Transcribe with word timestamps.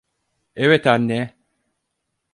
Evet 0.55 0.87
anne. 0.87 1.33